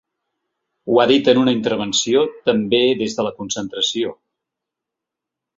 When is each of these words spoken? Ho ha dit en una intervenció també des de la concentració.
Ho 0.93 1.01
ha 1.01 1.05
dit 1.11 1.29
en 1.33 1.41
una 1.41 1.53
intervenció 1.57 2.25
també 2.51 2.81
des 3.03 3.15
de 3.19 3.27
la 3.29 3.35
concentració. 3.43 4.19